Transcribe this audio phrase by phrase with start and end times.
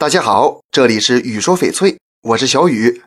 [0.00, 3.02] 大家好，这里是雨说翡翠，我是小雨。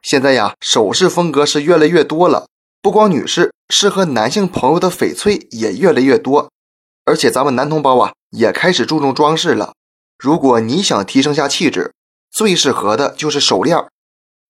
[0.00, 2.46] 现在呀，首饰风格是越来越多了，
[2.80, 6.50] 不光女士，适合男性朋友的翡翠也越来越多。
[7.04, 9.74] 而且咱们男同胞啊，也开始注重装饰了。
[10.18, 11.92] 如果你想提升下气质，
[12.30, 13.86] 最适合的就是手链，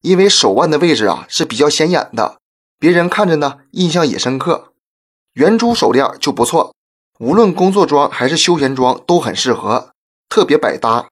[0.02, 2.38] 因为手腕的位置啊是比较显眼的，
[2.78, 4.72] 别人看着呢印象也深刻。
[5.32, 6.72] 圆珠手链就不错，
[7.18, 9.90] 无论工作装还是休闲装都很适合，
[10.28, 11.08] 特别百搭。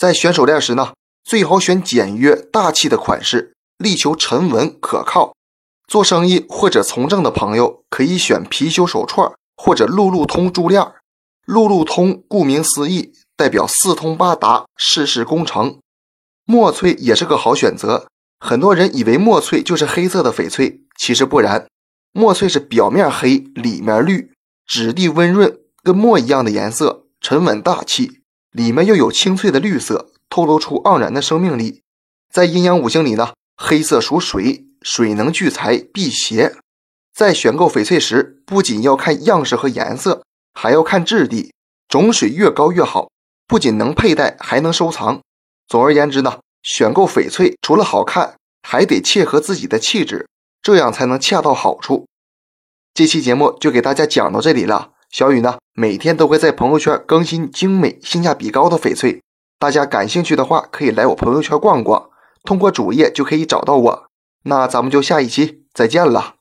[0.00, 5.34] 在选手链时呢，最好选简约大气的款式，力求沉稳可靠。
[5.86, 10.82] 做生意或者从政的朋友可以选貔貅手串或者路路通珠链。
[11.44, 15.78] 路路通顾名思义，代表四通八达，事事功成。
[16.46, 18.06] 墨翠也是个好选择。
[18.38, 21.66] 很多人以为墨翠就是黑色的翡翠，其实不然。
[22.12, 24.32] 墨翠是表面黑，里面绿，
[24.66, 28.19] 质地温润，跟墨一样的颜色，沉稳大气。
[28.52, 31.82] 里面又有清脆的绿色，透露出盎然的生命力。
[32.32, 36.56] 在阴阳五行里呢，黑色属水，水能聚财辟邪。
[37.14, 41.52] 在选购翡翠时，不仅要看样式和颜色，还要看质地，
[41.88, 43.10] 种水越高越好。
[43.46, 45.20] 不仅能佩戴，还能收藏。
[45.66, 50.28] 总而言之呢，选购翡翠除了好看，还得切合自己的气质，
[50.62, 52.06] 这样才能恰到好处。
[52.94, 54.89] 这期节目就给大家讲到这里了。
[55.10, 59.20] 小雨呢，每天都会在朋友圈更新精美、性价比高的翡翠，
[59.58, 62.10] 大家感兴趣的话，可以来我朋友圈逛逛，
[62.44, 64.06] 通过主页就可以找到我。
[64.44, 66.36] 那咱们就下一期再见了。